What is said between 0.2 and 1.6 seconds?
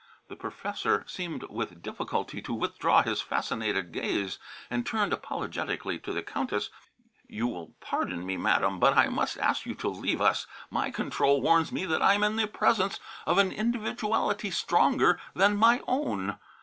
The professor seemed